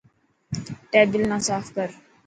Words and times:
ٽيبل 0.91 1.21
نا 1.31 1.37
ساف 1.47 1.65
ڪر. 1.75 1.87